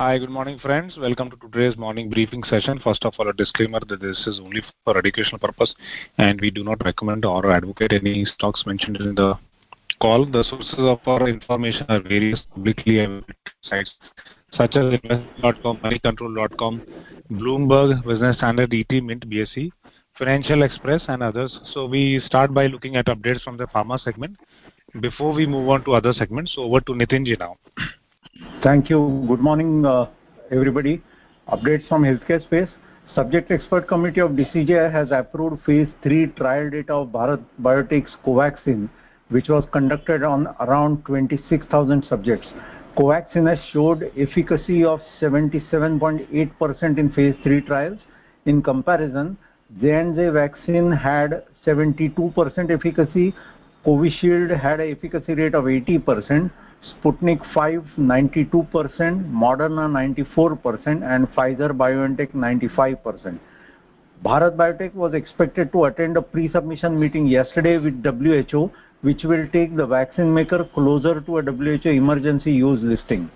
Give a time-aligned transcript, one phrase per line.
[0.00, 0.96] Hi, good morning, friends.
[0.96, 2.78] Welcome to today's morning briefing session.
[2.78, 5.74] First of all, a disclaimer that this is only for educational purpose,
[6.18, 9.34] and we do not recommend or advocate any stocks mentioned in the
[10.00, 10.24] call.
[10.24, 13.26] The sources of our information are various publicly available
[13.62, 13.92] sites
[14.52, 16.82] such as investment.com, moneycontrol.com,
[17.32, 19.72] Bloomberg, Business Standard, ET, Mint, BSE,
[20.16, 21.58] Financial Express, and others.
[21.74, 24.36] So we start by looking at updates from the pharma segment
[25.00, 26.54] before we move on to other segments.
[26.54, 27.56] So over to Nitinji now.
[28.62, 29.24] Thank you.
[29.26, 30.06] Good morning, uh,
[30.52, 31.02] everybody.
[31.48, 32.68] Updates from healthcare space.
[33.12, 38.88] Subject expert committee of DCGI has approved phase 3 trial data of Bharat Biotech's Covaxin,
[39.30, 42.46] which was conducted on around 26,000 subjects.
[42.96, 47.98] Covaxin has showed efficacy of 77.8% in phase 3 trials.
[48.46, 49.36] In comparison,
[49.80, 53.34] J&J vaccine had 72% efficacy,
[53.84, 56.50] Covishield had an efficacy rate of 80%,
[56.82, 58.62] Sputnik 5 92%,
[59.32, 63.38] Moderna 94%, and Pfizer BioNTech 95%.
[64.24, 68.70] Bharat Biotech was expected to attend a pre-submission meeting yesterday with WHO,
[69.02, 73.30] which will take the vaccine maker closer to a WHO emergency use listing.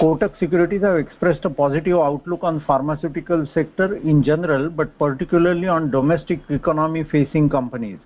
[0.00, 5.90] Kotak Securities have expressed a positive outlook on pharmaceutical sector in general, but particularly on
[5.90, 7.98] domestic economy facing companies.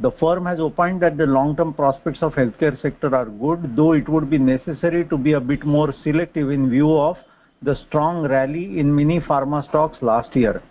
[0.00, 4.08] The firm has opined that the long-term prospects of healthcare sector are good, though it
[4.08, 7.16] would be necessary to be a bit more selective in view of
[7.62, 10.62] the strong rally in many pharma stocks last year.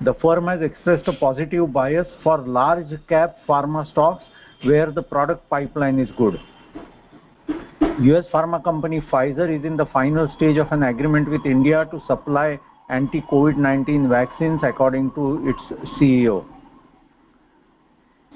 [0.00, 4.24] The firm has expressed a positive bias for large cap pharma stocks
[4.64, 6.34] where the product pipeline is good.
[8.00, 12.02] US pharma company Pfizer is in the final stage of an agreement with India to
[12.08, 15.60] supply anti-COVID-19 vaccines according to its
[15.98, 16.44] CEO.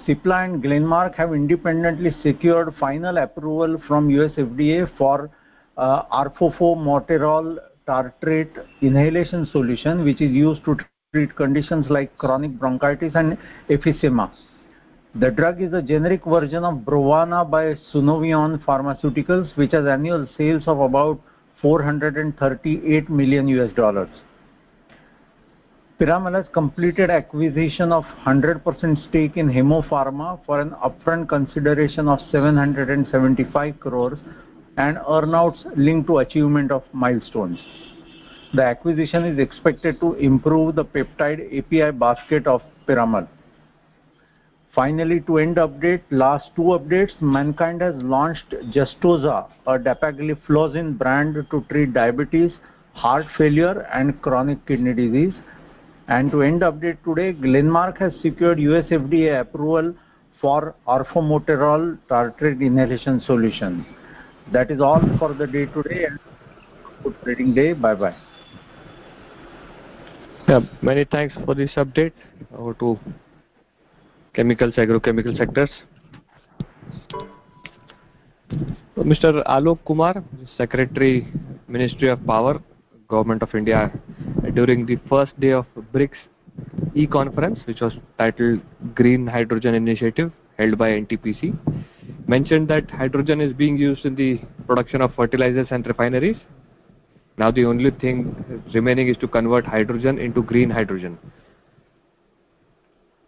[0.07, 5.31] Cipla and Glenmark have independently secured final approval from US FDA for
[5.77, 10.77] uh, arformoterol tartrate inhalation solution which is used to
[11.13, 13.37] treat conditions like chronic bronchitis and
[13.69, 14.31] emphysema.
[15.17, 20.63] The drug is a generic version of Brovana by Sunovion Pharmaceuticals which has annual sales
[20.67, 21.21] of about
[21.61, 24.09] 438 million US dollars.
[26.01, 32.19] Piramal has completed acquisition of 100% stake in Hemmo Pharma for an upfront consideration of
[32.31, 34.19] 775 crores
[34.79, 37.59] and earnouts linked to achievement of milestones.
[38.55, 43.29] The acquisition is expected to improve the peptide API basket of Piramal.
[44.75, 51.61] Finally, to end update, last two updates, Mankind has launched Justoza, a dapagliflozin brand to
[51.69, 52.53] treat diabetes,
[52.95, 55.35] heart failure and chronic kidney disease.
[56.11, 59.95] And to end update today, Glenmark has secured US FDA approval
[60.41, 63.87] for arformoterol tartrate inhalation solution.
[64.53, 66.19] That is all for the day today and
[67.05, 67.75] good trading day.
[67.75, 68.17] Bye bye.
[70.49, 72.13] Yeah, many thanks for this update.
[72.59, 72.99] Over to
[74.35, 75.71] chemicals, agrochemical sectors.
[78.99, 79.45] Mr.
[79.47, 80.25] Alok Kumar,
[80.59, 81.33] Secretary,
[81.69, 82.61] Ministry of Power,
[83.09, 83.93] Government of India
[84.55, 86.19] during the first day of BRICS
[86.95, 88.61] e-conference, which was titled
[88.95, 91.57] Green Hydrogen Initiative, held by NTPC,
[92.29, 96.37] mentioned that hydrogen is being used in the production of fertilizers and refineries.
[97.39, 101.19] Now the only thing remaining is to convert hydrogen into green hydrogen.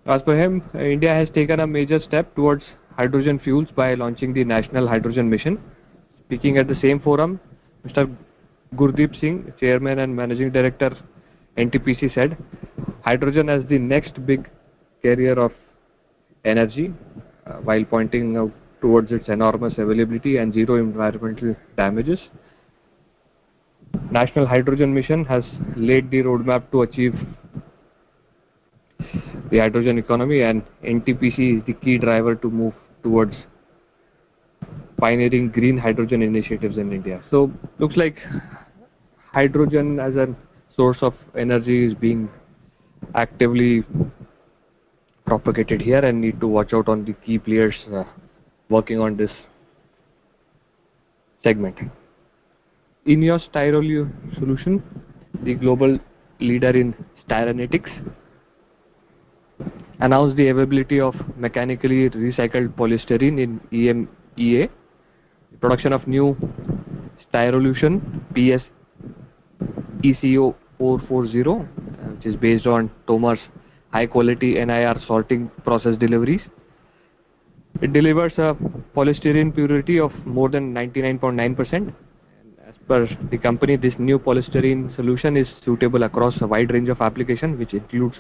[0.05, 2.65] As per him, India has taken a major step towards
[2.97, 5.59] hydrogen fuels by launching the National Hydrogen Mission.
[6.27, 7.41] Speaking at the same forum,
[7.87, 8.15] Mr.
[8.75, 10.97] Gurdeep Singh, Chairman and Managing Director,
[11.57, 12.37] NTPC said,
[13.05, 14.49] hydrogen as the next big
[15.03, 15.53] carrier of
[16.45, 16.93] energy,
[17.47, 22.19] uh, while pointing out towards its enormous availability and zero environmental damages.
[24.11, 25.45] National Hydrogen Mission has
[25.77, 27.15] laid the roadmap to achieve
[29.51, 33.35] the hydrogen economy and NTPC is the key driver to move towards
[34.99, 37.23] pioneering green hydrogen initiatives in India.
[37.31, 38.17] So looks like
[39.33, 40.35] hydrogen as a
[40.77, 42.29] source of energy is being
[43.15, 43.85] actively
[45.27, 48.05] propagated here and need to watch out on the key players uh,
[48.69, 49.31] working on this
[51.43, 51.77] segment.
[53.07, 54.83] Ineos Styrolu solution,
[55.43, 55.99] the global
[56.41, 56.95] leader in
[57.27, 57.91] styrenics,
[60.01, 64.69] announced the availability of mechanically recycled polystyrene in EMEA,
[65.61, 66.37] production of new
[67.27, 68.01] styrolution
[68.35, 68.63] PS
[70.03, 71.55] ECO 440, uh,
[72.13, 73.39] which is based on TOMRA's
[73.93, 76.41] high quality NIR sorting process deliveries.
[77.81, 78.57] It delivers a
[78.97, 81.55] polystyrene purity of more than 99.9%.
[81.57, 81.95] .9%.
[82.67, 87.01] As per the company, this new polystyrene solution is suitable across a wide range of
[87.01, 88.17] applications which includes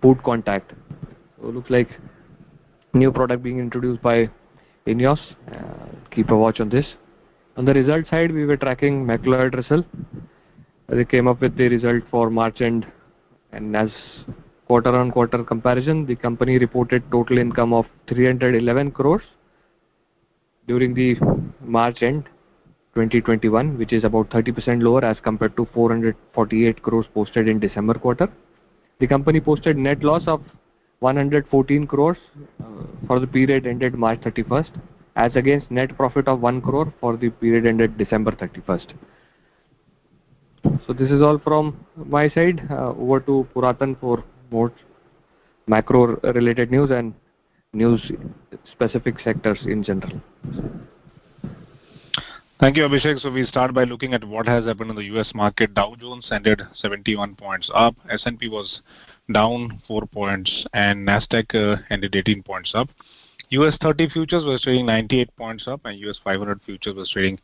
[0.00, 0.72] food contact.
[1.40, 1.88] So looks like
[2.94, 4.30] new product being introduced by
[4.86, 5.18] INEOS.
[5.52, 6.86] Uh, keep a watch on this.
[7.56, 9.84] On the result side, we were tracking McLeod Russell.
[10.88, 12.86] They came up with the result for March end,
[13.52, 13.90] and as
[14.68, 19.22] quarter-on-quarter comparison, the company reported total income of 311 crores
[20.68, 21.16] during the
[21.60, 22.24] March end
[22.94, 28.28] 2021, which is about 30% lower as compared to 448 crores posted in December quarter.
[29.00, 30.40] The company posted net loss of
[31.00, 32.16] 114 crores
[32.62, 32.64] uh,
[33.06, 34.70] for the period ended March 31st,
[35.16, 38.94] as against net profit of 1 crore for the period ended December 31st.
[40.86, 42.66] So this is all from my side.
[42.70, 44.72] Uh, over to Puratan for more
[45.66, 47.12] macro related news and
[47.72, 48.12] news
[48.70, 50.20] specific sectors in general.
[52.58, 53.20] Thank you, Abhishek.
[53.20, 55.32] So we start by looking at what has happened in the U.S.
[55.34, 55.74] market.
[55.74, 57.94] Dow Jones ended 71 points up.
[58.08, 58.80] S&P was
[59.32, 62.88] down 4 points, and Nasdaq uh, ended 18 points up.
[63.50, 63.76] U.S.
[63.82, 66.18] 30 futures was trading 98 points up, and U.S.
[66.24, 67.38] 500 futures was trading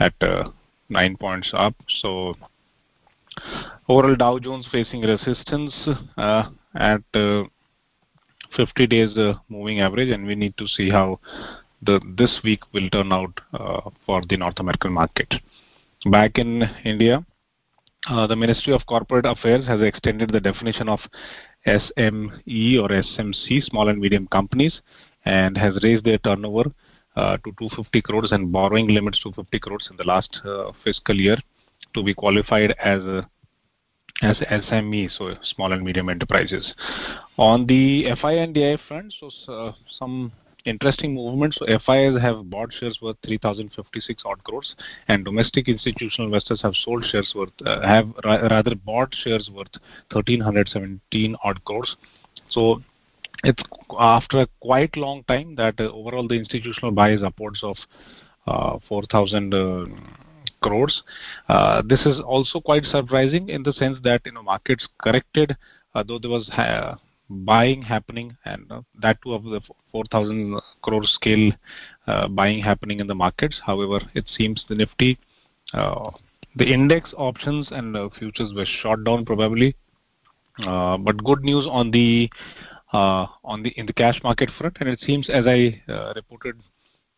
[0.00, 0.50] at uh,
[0.88, 1.74] 9 points up.
[2.00, 2.34] So
[3.88, 5.74] overall, Dow Jones facing resistance
[6.16, 7.44] uh, at uh,
[8.56, 11.20] 50 days uh, moving average, and we need to see how
[11.82, 13.38] the this week will turn out
[14.06, 15.34] for the North American market.
[16.10, 17.24] Back in India,
[18.08, 21.00] uh, the Ministry of Corporate Affairs has extended the definition of
[21.66, 24.80] SME or SMC, small and medium companies,
[25.24, 26.70] and has raised their turnover
[27.16, 31.16] uh, to 250 crores and borrowing limits to 50 crores in the last uh, fiscal
[31.16, 31.36] year
[31.96, 33.28] to be qualified as a,
[34.22, 36.74] as SME, so small and medium enterprises.
[37.36, 40.32] On the FI and DI front, so uh, some
[40.66, 41.58] interesting movements.
[41.58, 44.74] So FIs have bought shares worth 3,056 odd crores,
[45.08, 49.72] and domestic institutional investors have sold shares worth uh, have ra- rather bought shares worth
[50.12, 51.96] 1,317 odd crores.
[52.50, 52.82] So
[53.44, 53.62] it's
[53.98, 57.76] after a quite long time that uh, overall the institutional buy is upwards of
[58.46, 59.86] uh, 4,000 uh,
[60.62, 61.02] crores.
[61.48, 65.56] Uh, this is also quite surprising in the sense that you know markets corrected,
[65.94, 66.50] uh, though there was
[67.28, 69.60] buying happening and uh, that too of the
[69.90, 71.50] 4000 crore scale
[72.30, 75.18] buying happening in the markets however it seems the nifty
[75.72, 79.74] the index options and futures were shot down probably
[80.56, 82.30] but good news on the
[82.92, 85.82] on the in the cash market front and it seems as i
[86.14, 86.54] reported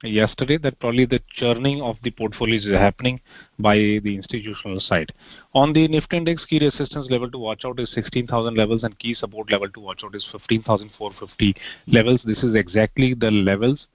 [0.03, 3.21] yesterday that probably the churning of the portfolios is happening
[3.59, 5.13] by the institutional side.
[5.55, 9.15] On the Nifty index, key resistance level to watch out is 16,000 levels and key
[9.15, 11.55] support level to watch out is 15,450
[11.89, 12.21] levels.
[12.25, 13.87] This is exactly the levels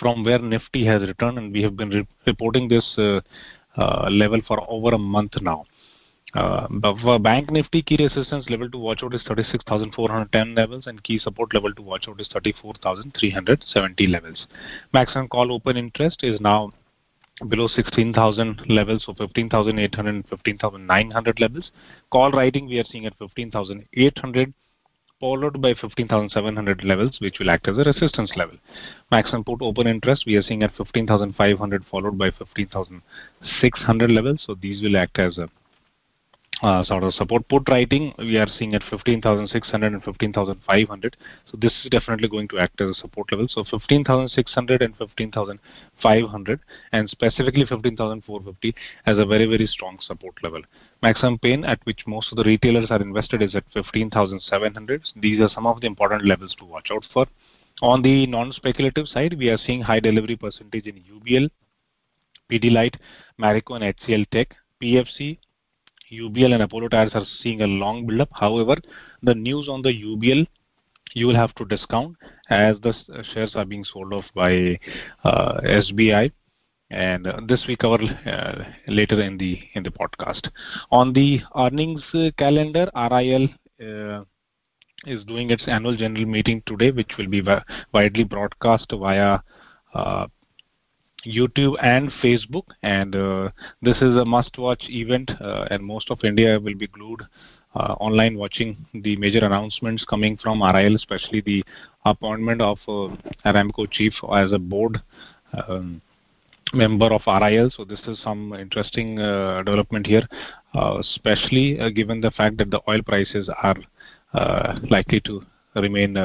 [0.00, 3.20] from where Nifty has returned and we have been re reporting this uh,
[3.76, 5.64] uh, level for over a month now.
[6.34, 6.68] Uh,
[7.02, 11.54] for Bank Nifty, key resistance level to watch out is 36,410 levels and key support
[11.54, 14.46] level to watch out is 34,370 levels.
[14.92, 16.70] Maximum call open interest is now
[17.48, 21.70] below 16,000 levels, so 15,800 and 15,900 levels.
[22.10, 24.52] Call writing we are seeing at 15,800
[25.20, 28.56] followed by 15,700 levels which will act as a resistance level.
[29.10, 34.82] Maximum put open interest we are seeing at 15,500 followed by 15,600 levels, so these
[34.82, 35.46] will act as a uh,
[36.60, 41.72] Uh, sort of support put writing we are seeing at 15,600 and 15,500 so this
[41.84, 43.46] is definitely going to act as a support level.
[43.48, 46.60] So 15,600 and 15,500
[46.90, 48.74] and specifically 15,450
[49.06, 50.60] as a very very strong support level.
[51.00, 55.50] Maximum pain at which most of the retailers are invested is at 15,700 these are
[55.50, 57.26] some of the important levels to watch out for.
[57.82, 61.50] On the non-speculative side we are seeing high delivery percentage in UBL
[62.50, 62.96] Pidilite
[63.40, 64.56] Marico and HCL Tech.
[64.82, 65.38] PFC
[66.12, 68.30] UBL and Apollo Tyres are seeing a long build-up.
[68.32, 68.76] However,
[69.22, 70.46] the news on the UBL
[71.14, 72.16] you will have to discount
[72.50, 72.92] as the
[73.32, 74.78] shares are being sold off by
[75.24, 76.30] uh, SBI
[76.90, 80.48] and uh, this we cover uh, later in the in the podcast
[80.90, 83.48] on the earnings uh, calendar RIL
[83.82, 84.24] uh,
[85.06, 87.42] is doing its annual general meeting today which will be
[87.92, 89.38] widely broadcast via
[89.94, 90.26] uh,
[91.28, 93.50] YouTube and Facebook, and uh,
[93.82, 97.22] this is a must-watch event, uh, and most of India will be glued
[97.74, 101.62] uh, online watching the major announcements coming from RIL, especially the
[102.06, 105.02] appointment of uh, Aramco chief as a board
[105.52, 106.00] um,
[106.72, 107.70] member of RIL.
[107.76, 110.26] So this is some interesting uh, development here,
[110.74, 113.76] uh, especially given the fact that the oil prices are
[114.90, 115.42] likely to
[115.74, 116.16] remain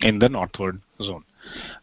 [0.00, 1.24] in the northward zone.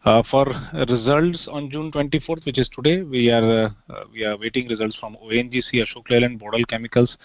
[0.04, 0.46] Uh, for
[0.88, 5.16] results on June 24th, which is today, we are uh, we are waiting results from
[5.16, 7.16] ONGC, Ashok Leyland, Bodal Chemicals,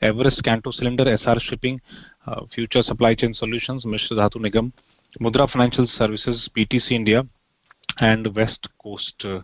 [0.00, 1.80] Everest Canto Cylinder, Essar Shipping,
[2.26, 4.72] uh, Future Supply Chain Solutions, Mishra Dhatu Nigam,
[5.20, 7.26] Mudra Financial Services, PTC India,
[7.98, 9.40] and West Coast uh,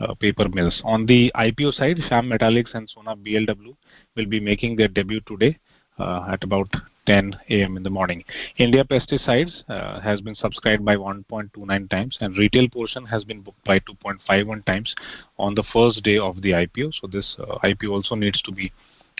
[0.00, 0.80] uh, paper mills.
[0.84, 3.76] On the IPO side, Sham Metallics and Sona BLW
[4.16, 5.58] will be making their debut today
[5.98, 6.68] uh, at about
[7.08, 7.78] 10 a.m.
[7.78, 8.22] in the morning.
[8.58, 13.64] India Pesticides uh, has been subscribed by 1.29 times and retail portion has been booked
[13.64, 14.94] by 2.51 times
[15.38, 16.92] on the first day of the IPO.
[17.00, 18.70] So this uh, IPO also needs to be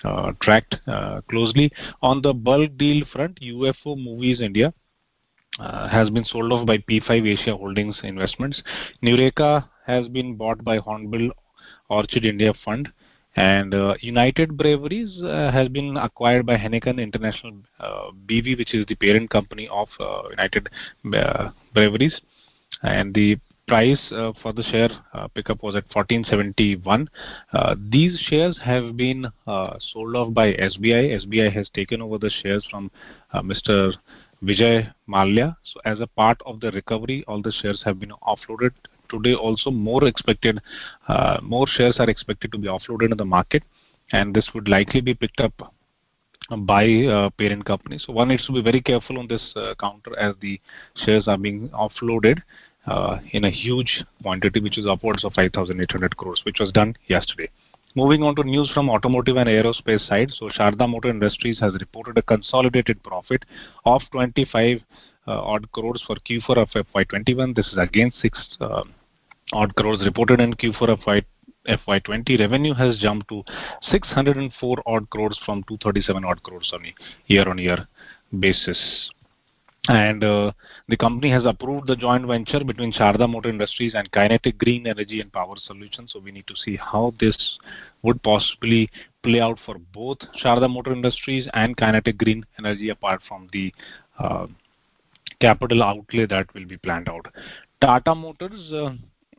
[0.04, 1.72] uh, tracked uh, closely.
[2.02, 4.74] On the bulk deal front, UFO Moviez India
[5.58, 8.62] uh, has been sold off by P5 Asia Holdings Investments.
[9.02, 11.30] Nureca has been bought by Hornbill
[11.88, 12.92] Orchid India Fund
[13.38, 18.84] and uh, United Breweries uh, has been acquired by Heineken International uh, BV, which is
[18.86, 20.68] the parent company of uh, United
[21.14, 22.20] uh, Breweries.
[22.82, 24.88] And the price uh, for the share
[25.34, 27.08] pickup was at 1471.
[27.90, 29.26] these shares have been
[29.92, 31.22] sold off by SBI.
[31.22, 32.90] SBI has taken over the shares from
[33.34, 33.92] Mr.
[34.42, 35.56] Vijay Mallya.
[35.62, 38.72] So as a part of the recovery, all the shares have been offloaded
[39.08, 40.60] today also more expected,
[41.08, 43.62] uh, more shares are expected to be offloaded in the market,
[44.12, 45.52] and this would likely be picked up
[46.56, 47.98] by uh, parent company.
[47.98, 50.60] So one needs to be very careful on this uh, counter as the
[51.04, 52.40] shares are being offloaded
[52.86, 57.50] uh, in a huge quantity, which is upwards of 5,800 crores, which was done yesterday.
[57.94, 60.30] Moving on to news from automotive and aerospace side.
[60.30, 63.44] So Sharda Motor Industries has reported a consolidated profit
[63.84, 64.80] of 25
[65.26, 67.56] uh, odd crores for Q4 of FY21.
[67.56, 68.84] This is against 6 uh,
[69.52, 71.24] odd crores reported in Q4 of
[71.68, 72.38] FY20.
[72.38, 73.42] Revenue has jumped to
[73.90, 76.82] 604 odd crores from 237 odd crores on
[77.26, 77.86] year-on-year
[78.40, 79.10] basis.
[79.88, 80.52] And uh,
[80.88, 85.20] the company has approved the joint venture between Sharda Motor Industries and Kinetic Green Energy
[85.20, 86.12] and Power Solutions.
[86.12, 87.58] So we need to see how this
[88.02, 88.90] would possibly
[89.22, 93.72] play out for both Sharda Motor Industries and Kinetic Green Energy apart from the
[94.18, 94.46] uh,
[95.40, 97.26] capital outlay that will be planned out.
[97.80, 98.90] Tata Motors uh,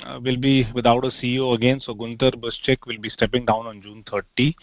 [0.06, 1.79] uh, will be without a CEO again.
[1.79, 4.56] So Gunter Butschek will be stepping down on June 30.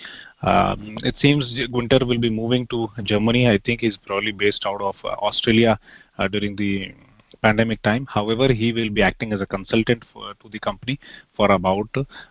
[0.42, 3.48] Um, it seems Gunter will be moving to Germany.
[3.48, 5.78] I think he's probably based out of uh, Australia
[6.18, 6.94] uh, during the
[7.42, 8.06] pandemic time.
[8.06, 10.98] However, he will be acting as a consultant for, to the company
[11.36, 11.90] for about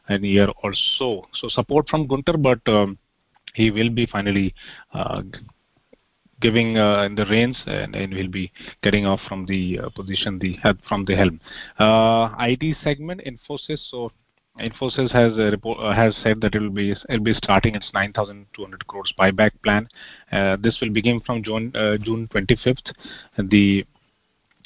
[0.10, 1.26] a year or so.
[1.34, 2.98] So support from Gunter, but um,
[3.54, 4.54] he will be finally
[4.94, 5.22] uh,
[6.46, 8.52] giving uh, the reins and, and will be
[8.84, 10.52] getting off from the uh, position the
[10.88, 11.40] from the helm.
[11.80, 13.80] Uh, IT segment Infosys.
[13.90, 14.12] So
[14.60, 17.90] Infosys has report, uh, has said that it will be it will be starting its
[17.94, 19.88] 9,200 crores buyback plan.
[20.32, 22.94] Uh, this will begin from June uh, June 25th.
[23.50, 23.86] The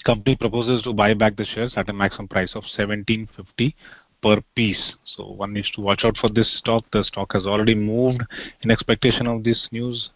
[0.06, 3.76] company proposes to buy back the shares at a maximum price of 1750
[4.22, 4.94] per piece.
[5.06, 6.84] So one needs to watch out for this stock.
[6.92, 8.22] The stock has already moved
[8.62, 10.10] in expectation of this news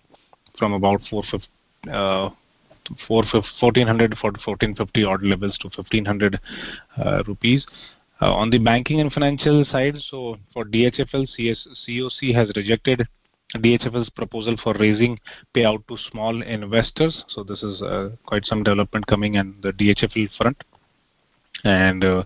[0.57, 1.49] from about 450,
[1.91, 2.29] uh,
[3.07, 6.39] 1400 1450 odd levels to 1500
[6.97, 7.65] uh, rupees.
[8.21, 13.05] Uh, on the banking and financial side, so for DHFL, CS, COC has rejected
[13.55, 15.19] DHFL's proposal for raising
[15.55, 17.23] payout to small investors.
[17.27, 20.63] So this is uh, quite some development coming on the DHFL front.
[21.63, 22.23] And uh,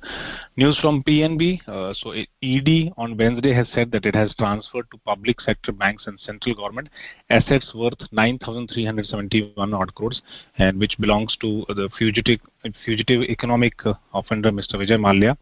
[0.55, 1.67] news from PNB.
[1.67, 6.07] Uh, so ED on Wednesday has said that it has transferred to public sector banks
[6.07, 6.89] and central government
[7.29, 10.21] assets worth 9,371 odd crores,
[10.57, 12.39] and which belongs to the fugitive
[12.83, 14.73] fugitive economic uh, offender Mr.
[14.73, 15.37] Vijay Mallya,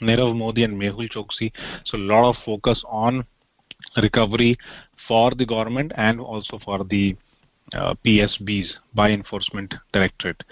[0.00, 1.52] Nirav Modi, and Mehul Choksi.
[1.84, 3.26] So a lot of focus on
[4.02, 4.56] recovery
[5.06, 7.16] for the government and also for the
[7.74, 10.42] uh, PSBs by Enforcement Directorate.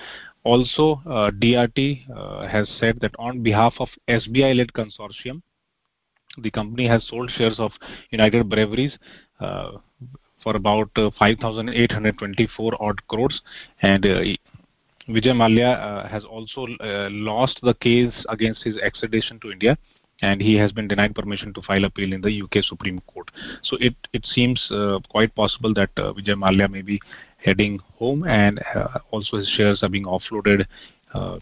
[0.46, 5.42] Also, uh, DRT uh, has said that on behalf of SBI-led consortium,
[6.38, 7.72] the company has sold shares of
[8.10, 8.96] United Breweries
[9.40, 9.72] uh,
[10.44, 13.42] for about uh, 5,824 odd crores,
[13.82, 14.20] and uh,
[15.08, 16.68] Vijay Mallya uh, has also
[17.10, 19.76] lost the case against his extradition to India,
[20.22, 23.30] and he has been denied permission to file appeal in the UK Supreme Court.
[23.62, 24.70] So it it seems
[25.10, 27.00] quite possible that Vijay Mallya may be
[27.46, 30.66] heading home, and uh, also his shares are being offloaded
[31.14, 31.38] uh,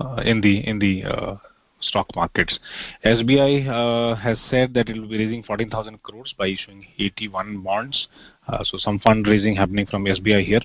[0.00, 1.38] uh, in the in the
[1.80, 2.58] stock markets.
[3.04, 8.06] SBI uh, has said that it will be raising 14,000 crores by issuing AT1 bonds.
[8.46, 10.60] Uh, so some fundraising happening from SBI here.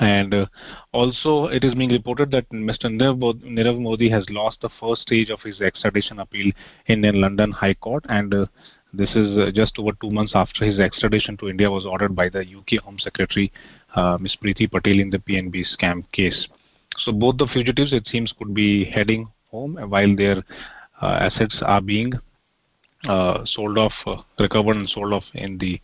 [0.00, 0.46] And uh,
[0.92, 2.86] also, it is being reported that Mr.
[2.86, 6.52] Nirav Modi has lost the first stage of his extradition appeal
[6.86, 8.34] in the London High Court, and
[8.92, 12.28] this is uh, just over two months after his extradition to India was ordered by
[12.28, 13.52] the UK Home Secretary,
[13.94, 14.36] uh, Ms.
[14.42, 16.48] Priti Patel, in the PNB scam case.
[16.96, 20.42] So both the fugitives, it seems, could be heading home while their
[21.00, 22.12] uh, assets are being
[23.08, 25.80] uh, sold off, uh, recovered and sold off in the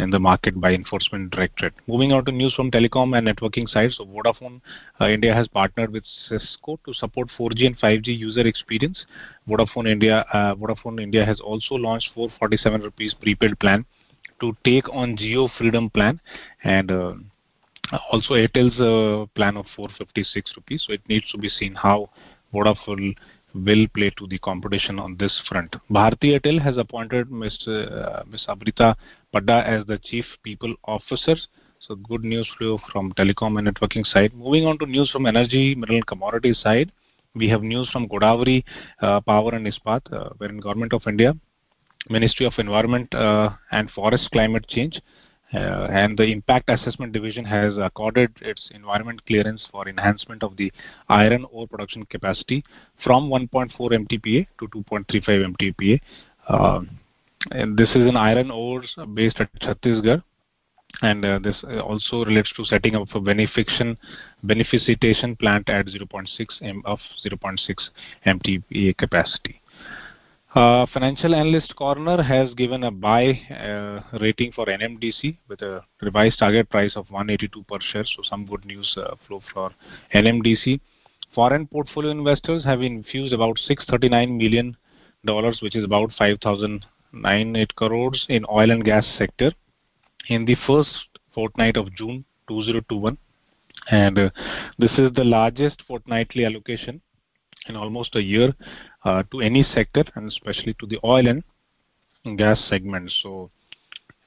[0.00, 1.74] in the market by enforcement directorate.
[1.86, 3.92] Moving on to news from telecom and networking side.
[3.92, 4.60] So Vodafone
[5.00, 9.04] uh, India has partnered with Cisco to support 4G and 5G user experience.
[9.48, 13.84] Vodafone India uh, Vodafone India has also launched 447 rupees prepaid plan
[14.40, 16.20] to take on Jio Freedom plan
[16.64, 17.14] and uh,
[18.10, 20.84] also Airtel's uh, plan of 456 rupees.
[20.86, 22.10] So it needs to be seen how
[22.54, 23.14] Vodafone
[23.54, 25.74] will play to the competition on this front.
[25.90, 27.66] Bharti Airtel has appointed Ms.
[27.66, 28.46] Uh, Ms.
[28.48, 28.96] Amrita
[29.34, 31.36] Padda as the Chief People Officer.
[31.78, 34.34] So good news flow from telecom and networking side.
[34.34, 36.92] Moving on to news from energy, mineral commodity side.
[37.34, 38.64] We have news from Godavari
[39.00, 41.34] uh, Power and Ispat, uh, wherein Government of India,
[42.08, 45.00] Ministry of Environment uh, and Forest Climate Change
[45.54, 50.72] uh, and the Impact Assessment Division has accorded its environment clearance for enhancement of the
[51.08, 52.64] iron ore production capacity
[53.02, 56.00] from 1.4 MTPA to 2.35 MTPA.
[56.48, 56.80] Uh,
[57.76, 60.22] this is an iron ores based at Chhattisgarh
[61.02, 63.96] and uh, this also relates to setting up a benefiction
[64.44, 66.26] beneficiation plant at 0.6
[66.62, 67.58] m of 0.6
[68.26, 69.60] MTPA capacity.
[70.54, 76.40] Uh, Financial Analyst Corner has given a buy uh, rating for NMDC with a revised
[76.40, 78.04] target price of 182 per share.
[78.04, 79.70] So some good news uh, flow for
[80.12, 80.80] NMDC.
[81.32, 84.76] Foreign portfolio investors have infused about 639 million
[85.24, 86.10] dollars, which is about
[87.12, 89.52] 5,098 crores in oil and gas sector
[90.28, 93.18] in the first fortnight of June 2021,
[93.90, 94.30] and uh,
[94.78, 97.00] this is the largest fortnightly allocation
[97.68, 98.54] in almost a year
[99.04, 101.42] uh, to any sector and especially to the oil and
[102.38, 103.10] gas segment.
[103.22, 103.50] So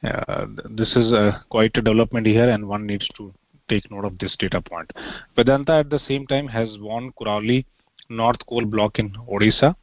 [0.04, 3.34] uh, this is a quite a development here and one needs to
[3.70, 4.92] take note of this data point.
[5.36, 7.66] Vedanta at the same time has won Kuraloi
[8.10, 9.76] North Coal Block in Odisha.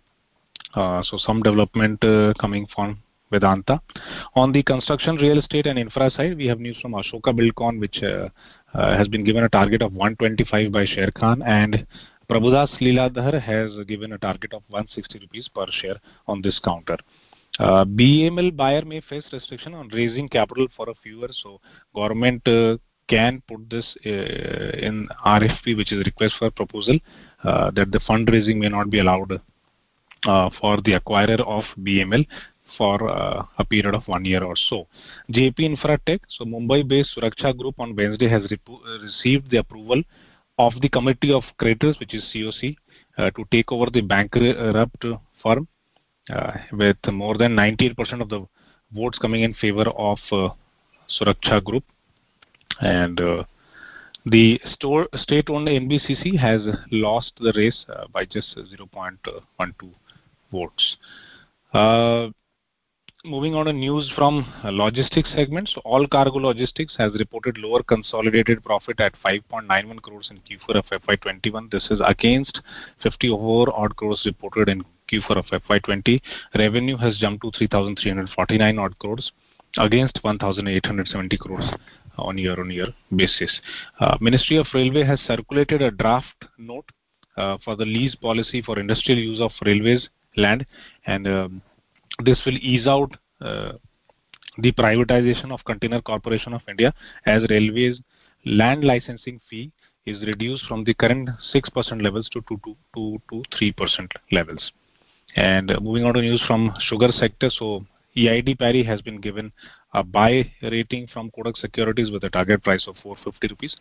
[0.74, 2.98] Uh, so some development uh, coming from
[3.32, 3.80] Vedanta.
[4.34, 8.02] On the construction, real estate and infra side, we have news from Ashoka Buildcon, which
[8.02, 8.28] uh,
[8.72, 11.87] has been given a target of 125 by Sharekhan and
[12.30, 15.96] Prabhudas Lilladher has given a target of 160 rupees per share
[16.28, 16.96] on this counter.
[17.59, 21.61] Uh, BEML buyer may face restriction on raising capital for a few years, so
[21.94, 22.76] government uh,
[23.09, 26.96] can put this uh, in RFP, which is request for proposal,
[27.42, 29.40] that the fundraising may not be allowed
[30.24, 32.26] for the acquirer of BEML
[32.76, 34.87] for uh, a period of one year or so.
[35.30, 38.42] Jaypee Infratech, so Mumbai-based Suraksha Group on Wednesday has
[39.02, 40.02] received the approval
[40.59, 42.76] of the Committee of Creditors, which is COC,
[43.18, 45.04] uh, to take over the bankrupt
[45.42, 45.66] firm
[46.30, 48.46] uh, with more than 98% of the
[48.92, 50.48] votes coming in favor of uh,
[51.18, 51.85] Suraksha Group.
[52.80, 53.44] And uh,
[54.26, 59.92] the state-owned NBCC has lost the race uh, by just 0.12
[60.50, 60.96] votes.
[61.72, 62.28] Uh,
[63.24, 65.74] moving on to news from logistics segments.
[65.84, 71.70] Allcargo logistics has reported lower consolidated profit at 5.91 crores in Q4 of FY21.
[71.70, 72.60] This is against
[73.02, 74.82] 54 odd crores reported in
[75.12, 76.20] Q4 of FY20.
[76.56, 79.30] Revenue has jumped to 3,349 odd crores
[79.76, 81.64] against 1,870 crores
[82.18, 83.60] on year-on-year basis.
[84.00, 86.88] Uh, Ministry of Railway has circulated a draft note
[87.36, 90.08] uh, for the lease policy for industrial use of railways
[90.40, 90.66] land
[91.07, 91.62] and um,
[92.24, 93.72] this will ease out uh,
[94.59, 96.92] the privatization of Container Corporation of India
[97.26, 98.00] as railways
[98.44, 99.70] land licensing fee
[100.07, 102.61] is reduced from the current 6% levels to 2
[102.94, 104.72] to 3% levels.
[105.37, 107.85] And uh, moving on to news from sugar sector, so
[108.16, 109.53] EID Parry has been given
[109.92, 113.76] a buy rating from Kotak Securities with a target price of 450 rupees.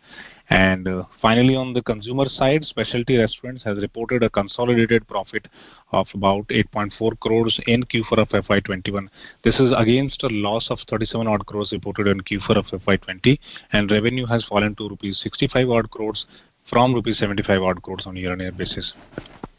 [0.48, 5.46] And uh, finally, on the consumer side, Specialty Restaurants has reported a consolidated profit
[5.92, 9.08] of about 8.4 crores in Q4 of FY21.
[9.44, 13.38] This is against a loss of 37 odd crores reported in Q4 of FY20,
[13.72, 16.26] and revenue has fallen to rupees 65 odd crores
[16.68, 18.92] from rupees 75 odd crores on year-on-year basis.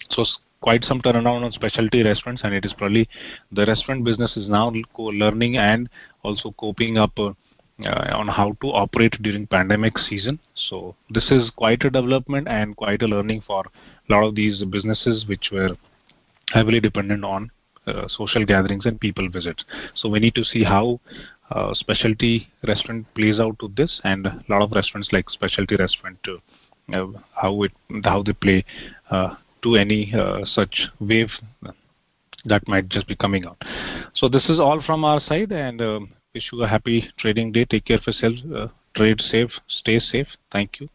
[0.10, 0.26] So
[0.62, 3.10] quite some turnaround on specialty restaurants, and it is probably
[3.52, 5.90] the restaurant business is now learning and
[6.24, 7.34] also coping up uh,
[8.14, 10.40] on how to operate during pandemic season.
[10.56, 14.64] So this is quite a development and quite a learning for a lot of these
[14.66, 15.72] businesses which were
[16.50, 17.50] heavily dependent on
[17.88, 19.66] uh, social gatherings and people visits.
[19.96, 21.00] So we need to see how
[21.50, 26.20] uh, specialty restaurant plays out to this, and a lot of restaurants like specialty restaurant,
[26.94, 27.72] uh, how it
[28.04, 28.64] how they play
[29.10, 31.30] uh, to any uh, such wave
[32.46, 33.62] that might just be coming out.
[34.16, 36.00] So this is all from our side and uh,
[36.34, 37.66] wish you a happy trading day.
[37.66, 38.36] Take care of yourself.
[38.54, 39.52] Uh, trade safe.
[39.68, 40.28] Stay safe.
[40.52, 40.90] Thank you.